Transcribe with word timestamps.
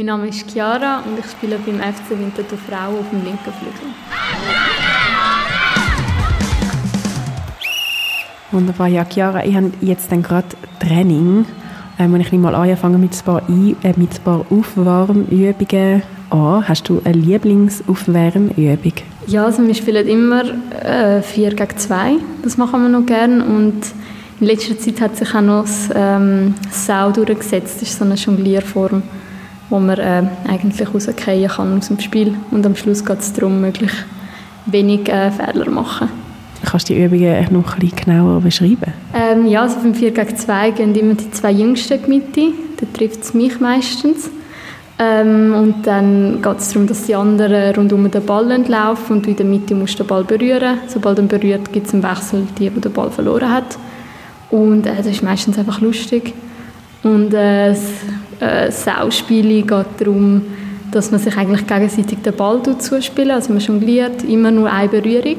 Mein 0.00 0.06
Name 0.06 0.28
ist 0.28 0.50
Chiara 0.50 1.00
und 1.00 1.18
ich 1.18 1.30
spiele 1.30 1.58
beim 1.58 1.78
FC 1.78 2.18
Winterthur 2.18 2.56
Frauen 2.56 3.00
auf 3.00 3.10
dem 3.10 3.22
linken 3.22 3.52
Flügel. 3.52 3.92
Wunderbar, 8.50 8.86
ja 8.86 9.04
Chiara, 9.04 9.44
ich 9.44 9.54
habe 9.54 9.70
jetzt 9.82 10.10
dann 10.10 10.22
gerade 10.22 10.48
Training, 10.78 11.44
ähm, 11.98 12.14
und 12.14 12.22
ich 12.22 12.32
nehme 12.32 12.50
mal 12.50 12.54
anfange 12.54 12.96
mit 12.96 13.12
ein 13.12 13.24
paar, 13.26 13.42
ein, 13.46 13.76
äh, 13.82 13.92
mit 13.96 14.14
ein 14.14 14.24
paar 14.24 14.46
Aufwärmübungen 14.48 16.02
an. 16.30 16.66
Hast 16.66 16.88
du 16.88 17.02
eine 17.04 17.18
Lieblingsaufwärmübung? 17.18 18.94
Ja, 19.26 19.44
also 19.44 19.66
wir 19.66 19.74
spielen 19.74 20.08
immer 20.08 20.44
äh, 20.82 21.20
4 21.20 21.50
gegen 21.50 21.76
2, 21.76 22.12
das 22.42 22.56
machen 22.56 22.84
wir 22.84 22.88
noch 22.88 23.04
gerne 23.04 23.44
und 23.44 23.82
in 24.40 24.46
letzter 24.46 24.78
Zeit 24.78 24.98
hat 25.02 25.18
sich 25.18 25.34
auch 25.34 25.42
noch 25.42 25.64
das 25.64 25.90
ähm, 25.94 26.54
Sau 26.70 27.10
durchgesetzt, 27.10 27.82
das 27.82 27.90
ist 27.90 27.98
so 27.98 28.06
eine 28.06 28.14
Jonglierform 28.14 29.02
wo 29.70 29.78
man 29.78 29.98
äh, 29.98 30.22
eigentlich 30.48 30.86
rausgehen 30.92 31.48
kann 31.48 31.78
aus 31.78 31.88
dem 31.88 32.00
Spiel. 32.00 32.34
Und 32.50 32.66
am 32.66 32.76
Schluss 32.76 33.04
geht 33.04 33.20
es 33.20 33.32
darum, 33.32 33.60
möglichst 33.60 34.04
wenig 34.66 35.08
äh, 35.08 35.30
Fehler 35.30 35.70
machen. 35.70 36.08
Kannst 36.64 36.90
du 36.90 36.94
die 36.94 37.04
Übungen 37.04 37.46
noch 37.52 37.72
ein 37.74 37.78
bisschen 37.78 38.04
genauer 38.04 38.40
beschreiben? 38.40 38.92
Ähm, 39.14 39.46
ja, 39.46 39.62
also 39.62 39.76
beim 39.76 39.94
4 39.94 40.10
gegen 40.10 40.36
2 40.36 40.70
gehen 40.72 40.94
immer 40.94 41.14
die 41.14 41.30
zwei 41.30 41.52
Jüngsten 41.52 41.94
in 41.94 42.02
die 42.02 42.10
Mitte. 42.10 42.52
Da 42.78 42.86
trifft 42.92 43.22
es 43.22 43.32
mich 43.32 43.58
meistens. 43.60 44.30
Ähm, 44.98 45.54
und 45.54 45.86
dann 45.86 46.42
geht 46.42 46.58
es 46.58 46.68
darum, 46.68 46.86
dass 46.86 47.04
die 47.04 47.14
anderen 47.14 47.74
rund 47.74 47.92
um 47.94 48.10
den 48.10 48.26
Ball 48.26 48.62
laufen 48.68 49.16
und 49.16 49.26
in 49.26 49.36
der 49.36 49.46
Mitte 49.46 49.74
musst 49.74 49.98
du 49.98 50.02
den 50.02 50.08
Ball 50.08 50.24
berühren. 50.24 50.78
Sobald 50.88 51.18
er 51.18 51.24
berührt, 51.24 51.72
gibt 51.72 51.86
es 51.86 51.94
einen 51.94 52.02
Wechsel, 52.02 52.46
die, 52.58 52.68
die 52.68 52.80
den 52.80 52.92
Ball 52.92 53.10
verloren 53.10 53.50
hat. 53.50 53.78
Und 54.50 54.84
äh, 54.84 54.96
das 54.96 55.06
ist 55.06 55.22
meistens 55.22 55.58
einfach 55.58 55.80
lustig. 55.80 56.34
Und 57.02 57.32
äh, 57.32 57.68
das 57.70 57.80
äh, 58.40 58.70
Sauspiele 58.70 59.62
geht 59.62 59.86
darum, 59.98 60.42
dass 60.90 61.10
man 61.10 61.20
sich 61.20 61.36
eigentlich 61.36 61.66
gegenseitig 61.66 62.18
den 62.22 62.34
Ball 62.34 62.60
zuspielt. 62.78 63.30
Also 63.30 63.52
man 63.52 63.62
jongliert, 63.62 64.24
immer 64.24 64.50
nur 64.50 64.70
eine 64.70 64.88
Berührung. 64.88 65.36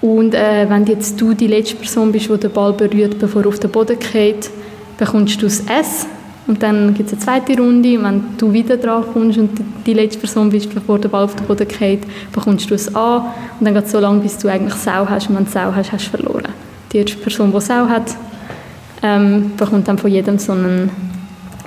Und 0.00 0.34
äh, 0.34 0.68
wenn 0.68 0.84
jetzt 0.86 1.20
du 1.20 1.32
die 1.32 1.46
letzte 1.46 1.76
Person 1.76 2.10
bist, 2.10 2.28
die 2.28 2.36
den 2.36 2.50
Ball 2.50 2.72
berührt, 2.72 3.18
bevor 3.18 3.42
er 3.42 3.48
auf 3.48 3.60
den 3.60 3.70
Boden 3.70 3.96
geht, 3.98 4.50
bekommst 4.98 5.40
du 5.40 5.46
das 5.46 5.60
S. 5.60 6.06
Und 6.48 6.60
dann 6.60 6.92
gibt 6.92 7.08
es 7.08 7.14
eine 7.14 7.22
zweite 7.22 7.56
Runde. 7.56 7.98
Und 7.98 8.04
wenn 8.04 8.24
du 8.36 8.52
wieder 8.52 8.76
dran 8.76 9.04
kommst 9.12 9.38
und 9.38 9.50
die 9.86 9.94
letzte 9.94 10.18
Person 10.18 10.50
bist, 10.50 10.74
bevor 10.74 10.98
der 10.98 11.08
Ball 11.08 11.24
auf 11.24 11.36
den 11.36 11.46
Boden 11.46 11.68
geht, 11.68 12.00
bekommst 12.32 12.68
du 12.68 12.74
das 12.74 12.92
A. 12.96 13.32
Und 13.60 13.64
dann 13.64 13.74
geht 13.74 13.84
es 13.84 13.92
so 13.92 14.00
lange, 14.00 14.20
bis 14.20 14.38
du 14.38 14.48
eigentlich 14.48 14.74
Sau 14.74 15.06
hast. 15.08 15.30
Und 15.30 15.36
wenn 15.36 15.44
du 15.44 15.50
Sau 15.50 15.72
hast, 15.74 15.92
hast 15.92 16.06
du 16.06 16.16
verloren. 16.16 16.48
Die 16.92 16.98
erste 16.98 17.16
Person, 17.18 17.52
die 17.52 17.60
Sau 17.60 17.86
hat, 17.88 18.16
ähm, 19.02 19.52
bekommt 19.56 19.88
dann 19.88 19.98
von 19.98 20.10
jedem 20.10 20.38
so 20.38 20.52
einen 20.52 20.90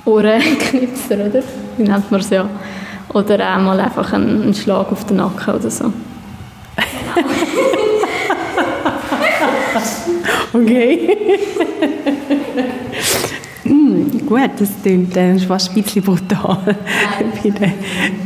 Ohrenknipser, 0.04 1.26
oder? 1.26 1.42
Wie 1.76 1.82
nennt 1.82 2.10
man 2.10 2.20
es 2.20 2.30
ja? 2.30 2.48
Oder 3.12 3.54
einmal 3.54 3.78
einfach 3.80 4.12
einen, 4.12 4.42
einen 4.42 4.54
Schlag 4.54 4.90
auf 4.90 5.04
den 5.04 5.18
Nacken 5.18 5.54
oder 5.54 5.70
so. 5.70 5.92
okay. 10.52 11.16
mm, 13.64 14.26
gut, 14.26 14.50
das 14.58 14.70
klingt 14.82 15.16
äh, 15.16 15.38
fast 15.38 15.70
ein 15.70 15.82
bisschen 15.82 16.02
brutal 16.02 16.58
bei 17.42 17.50
den, 17.50 17.72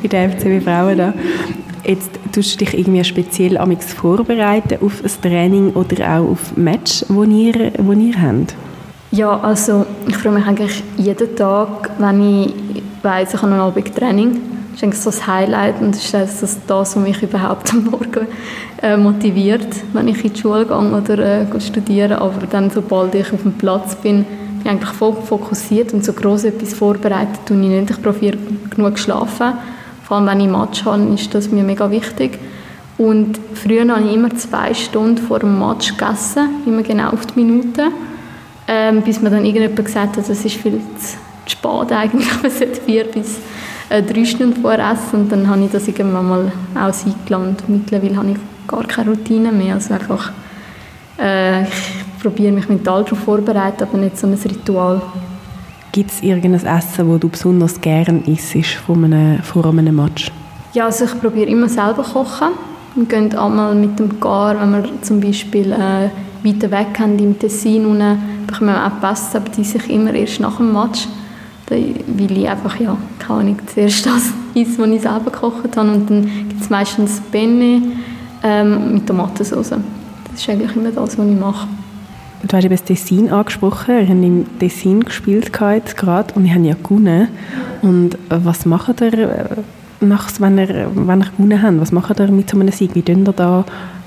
bei 0.02 0.08
den 0.08 0.32
FCB 0.32 0.64
Frauen 0.64 0.98
da. 0.98 1.14
Jetzt 1.84 2.10
tust 2.32 2.60
du 2.60 2.64
dich 2.64 2.78
irgendwie 2.78 3.04
speziell 3.04 3.58
vorbereiten 3.80 4.78
auf 4.84 5.02
ein 5.02 5.10
Training 5.22 5.70
oder 5.70 6.18
auch 6.18 6.30
auf 6.30 6.56
Match, 6.56 7.04
das 7.08 7.24
ihr, 7.24 7.72
wo 7.78 7.92
ihr 7.92 8.20
habt? 8.20 8.54
Ja, 9.12 9.40
also 9.40 9.86
ich 10.06 10.16
freue 10.16 10.30
mich 10.30 10.46
eigentlich 10.46 10.84
jeden 10.96 11.34
Tag, 11.34 11.90
wenn 11.98 12.42
ich 12.44 12.54
weiss, 13.02 13.34
ich 13.34 13.42
habe 13.42 13.50
einen 13.50 13.60
Abend 13.60 13.92
Training. 13.96 14.40
Das 14.70 14.76
ist 14.76 14.84
eigentlich 14.84 15.00
so 15.00 15.10
das 15.10 15.26
Highlight 15.26 15.80
und 15.80 15.96
das 15.96 16.04
ist 16.04 16.14
das, 16.14 16.40
das 16.40 16.60
was 16.68 16.94
mich 16.94 17.20
überhaupt 17.20 17.72
am 17.72 17.86
Morgen 17.86 18.28
äh, 18.80 18.96
motiviert, 18.96 19.66
wenn 19.94 20.06
ich 20.06 20.24
in 20.24 20.32
die 20.32 20.40
Schule 20.40 20.64
gehe 20.64 20.76
oder 20.76 21.18
äh, 21.18 21.60
studiere. 21.60 22.20
Aber 22.20 22.46
dann, 22.46 22.70
sobald 22.70 23.12
ich 23.16 23.32
auf 23.32 23.42
dem 23.42 23.54
Platz 23.54 23.96
bin, 23.96 24.22
bin 24.22 24.62
ich 24.62 24.70
eigentlich 24.70 24.90
voll 24.90 25.14
fokussiert 25.14 25.92
und 25.92 26.04
so 26.04 26.12
groß 26.12 26.44
etwas 26.44 26.74
vorbereitet 26.74 27.40
tue 27.46 27.60
ich 27.60 27.68
nicht. 27.68 27.90
Ich 27.90 28.00
probiere 28.00 28.38
genug 28.70 28.96
schlafen. 28.96 29.54
Vor 30.04 30.18
allem, 30.18 30.26
wenn 30.28 30.40
ich 30.40 30.48
Match 30.48 30.84
habe, 30.84 31.02
ist 31.14 31.34
das 31.34 31.50
mir 31.50 31.64
mega 31.64 31.90
wichtig. 31.90 32.38
Und 32.96 33.40
früher 33.54 33.88
habe 33.88 34.04
ich 34.04 34.14
immer 34.14 34.30
zwei 34.36 34.72
Stunden 34.72 35.18
vor 35.18 35.40
dem 35.40 35.58
Match 35.58 35.96
gegessen, 35.96 36.48
immer 36.64 36.82
genau 36.82 37.08
auf 37.10 37.26
die 37.26 37.40
Minute 37.44 37.90
ähm, 38.72 39.02
bis 39.02 39.20
mir 39.20 39.30
dann 39.30 39.44
irgendjemand 39.44 39.84
gesagt 39.84 40.16
hat, 40.16 40.28
das 40.28 40.44
ist 40.44 40.54
viel 40.54 40.80
zu 40.96 41.16
spät 41.50 41.92
eigentlich, 41.92 42.28
man 42.42 42.50
sollte 42.50 42.80
vier 42.80 43.04
bis 43.04 43.40
äh, 43.88 44.00
drei 44.00 44.24
Stunden 44.24 44.62
vorher 44.62 44.92
essen 44.92 45.22
und 45.22 45.32
dann 45.32 45.48
habe 45.48 45.64
ich 45.64 45.70
das 45.72 45.88
irgendwann 45.88 46.28
mal 46.28 46.52
auch 46.76 46.92
sein 46.92 47.14
Mittlerweile 47.66 48.16
habe 48.16 48.30
ich 48.30 48.68
gar 48.68 48.84
keine 48.84 49.10
Routine 49.10 49.50
mehr, 49.50 49.74
also 49.74 49.92
einfach 49.92 50.30
äh, 51.18 51.64
ich 51.64 52.22
probiere 52.22 52.52
mich 52.52 52.68
mental 52.68 53.02
darauf 53.02 53.18
vorzubereiten, 53.18 53.82
aber 53.82 53.98
nicht 53.98 54.16
so 54.16 54.28
ein 54.28 54.34
Ritual. 54.34 55.02
Gibt 55.90 56.12
es 56.12 56.22
irgendein 56.22 56.54
Essen, 56.54 57.10
das 57.10 57.20
du 57.20 57.28
besonders 57.28 57.80
gerne 57.80 58.22
isst 58.26 58.76
vor 58.86 58.94
einem, 58.94 59.42
vor 59.42 59.66
einem 59.66 59.96
Match? 59.96 60.30
Ja, 60.72 60.86
also 60.86 61.04
ich 61.04 61.20
probiere 61.20 61.50
immer 61.50 61.68
selber 61.68 62.04
kochen. 62.04 62.50
Wir 62.94 63.06
gehen 63.06 63.36
einmal 63.36 63.74
mit 63.74 63.98
dem 63.98 64.20
Gar, 64.20 64.60
wenn 64.60 64.70
wir 64.70 65.02
zum 65.02 65.20
Beispiel 65.20 65.72
äh, 65.72 66.10
weiter 66.44 66.70
weg 66.70 66.98
haben, 66.98 67.18
im 67.18 67.38
Tessin 67.38 67.86
unten, 67.86 68.18
bekommen 68.50 68.74
wir 68.74 68.86
auch 68.86 69.00
Pasta, 69.00 69.38
aber 69.38 69.48
die 69.50 69.64
sich 69.64 69.88
immer 69.88 70.12
erst 70.14 70.40
nach 70.40 70.56
dem 70.56 70.72
Match. 70.72 71.08
Weil 71.68 71.94
ich 72.30 72.48
einfach, 72.48 72.80
ja, 72.80 72.96
keine 73.20 73.40
Ahnung, 73.40 73.58
zuerst 73.72 74.04
das 74.04 74.32
esse, 74.54 74.78
was 74.78 74.88
ich 74.88 75.02
selber 75.02 75.30
gekocht 75.30 75.76
habe. 75.76 75.92
Und 75.92 76.10
dann 76.10 76.22
gibt 76.48 76.60
es 76.60 76.68
meistens 76.68 77.20
Penne 77.30 77.82
ähm, 78.42 78.94
mit 78.94 79.06
Tomatensauce. 79.06 79.70
Das 79.70 79.80
ist 80.34 80.48
eigentlich 80.48 80.74
immer 80.74 80.90
das, 80.90 81.16
was 81.16 81.26
ich 81.26 81.38
mache. 81.38 81.68
Du 82.42 82.56
hast 82.56 82.64
eben 82.64 82.74
das 82.74 82.84
Tessin 82.84 83.30
angesprochen. 83.30 83.98
Ich 84.00 84.08
habe 84.08 84.24
im 84.24 84.58
Tessin 84.58 85.04
gespielt 85.04 85.52
gerade 85.52 86.34
und 86.34 86.46
ich 86.46 86.54
habe 86.54 86.66
ja 86.66 86.74
gewonnen. 86.74 87.28
Und 87.82 88.18
was 88.28 88.66
macht 88.66 89.00
ihr, 89.00 89.12
äh, 89.12 89.44
wenn 90.00 90.58
ihr, 90.58 90.90
wenn 90.94 91.20
ihr 91.20 91.26
gewonnen 91.36 91.62
habt? 91.62 91.80
Was 91.80 91.92
macht 91.92 92.18
ihr 92.18 92.28
mit 92.32 92.50
so 92.50 92.58
einem 92.58 92.72
Sieg? 92.72 92.94
Wie 92.94 93.02
tun 93.02 93.26
ihr 93.26 93.32
da 93.32 93.64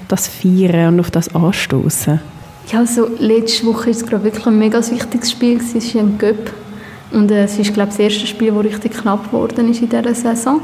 das 0.07 0.27
feiern 0.27 0.95
und 0.95 0.99
auf 0.99 1.11
das 1.11 1.33
anstoßen? 1.33 2.19
Ja, 2.71 2.79
also 2.79 3.09
letzte 3.19 3.65
Woche 3.65 3.85
war 3.85 3.91
es 3.91 4.05
gerade 4.05 4.23
wirklich 4.23 4.45
ein 4.45 4.57
mega 4.57 4.79
wichtiges 4.79 5.31
Spiel. 5.31 5.57
Es 5.57 5.73
war 5.95 6.01
ein 6.01 6.17
Göpp. 6.17 6.51
Und 7.11 7.29
äh, 7.29 7.43
es 7.43 7.59
ist, 7.59 7.73
glaube 7.73 7.89
das 7.89 7.99
erste 7.99 8.25
Spiel, 8.25 8.51
das 8.51 8.63
richtig 8.63 8.93
knapp 8.93 9.25
geworden 9.25 9.69
ist 9.69 9.81
in 9.81 9.89
dieser 9.89 10.15
Saison. 10.15 10.61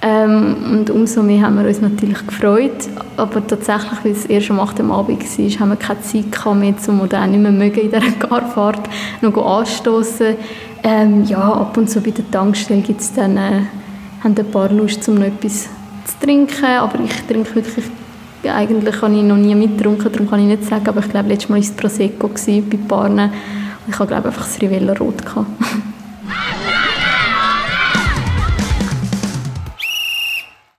Ähm, 0.00 0.56
und 0.70 0.90
umso 0.90 1.22
mehr 1.22 1.42
haben 1.42 1.58
wir 1.60 1.66
uns 1.66 1.80
natürlich 1.80 2.26
gefreut. 2.26 2.88
Aber 3.16 3.46
tatsächlich, 3.46 4.04
weil 4.04 4.12
es 4.12 4.26
erst 4.26 4.50
am 4.50 4.60
8. 4.60 4.80
Abend 4.80 5.20
war, 5.20 5.60
haben 5.60 5.68
wir 5.70 5.76
keine 5.76 6.02
Zeit 6.02 6.56
mehr, 6.56 6.74
um 6.88 7.08
dann 7.08 7.30
nicht 7.30 7.40
mehr 7.40 7.52
mögen 7.52 7.80
in 7.80 7.90
dieser 7.90 8.10
Garfahrt 8.18 8.88
noch 9.20 9.60
anstoßen. 9.60 10.36
Ähm, 10.82 11.24
ja, 11.24 11.40
ab 11.40 11.76
und 11.76 11.88
zu 11.88 12.00
bei 12.00 12.10
der 12.10 12.30
Tankstelle 12.30 12.82
gibt 12.82 13.00
es 13.00 13.12
dann 13.12 13.36
äh, 13.36 13.62
haben 14.22 14.34
ein 14.36 14.50
paar 14.50 14.70
Lust, 14.70 15.08
um 15.08 15.16
noch 15.16 15.26
etwas 15.26 15.68
zu 16.04 16.18
trinken. 16.20 16.64
Aber 16.64 16.98
ich 17.00 17.22
trinke 17.26 17.54
wirklich 17.54 17.84
eigentlich 18.50 19.00
habe 19.00 19.14
ich 19.14 19.22
noch 19.22 19.36
nie 19.36 19.54
mitgetrunken, 19.54 20.12
darum 20.12 20.28
kann 20.28 20.40
ich 20.40 20.46
nicht 20.46 20.64
sagen, 20.64 20.88
aber 20.88 21.00
ich 21.00 21.10
glaube, 21.10 21.28
letztes 21.28 21.48
Mal 21.48 21.56
war 21.56 21.62
es 21.62 21.72
Prosecco 21.72 22.28
bei 22.28 22.78
Paaren. 22.88 23.30
Ich 23.86 23.98
habe, 23.98 24.08
glaube 24.08 24.28
einfach 24.28 24.44
das 24.44 24.60
Rivella 24.60 24.94
Rot. 24.94 25.24
Gehabt. 25.24 25.46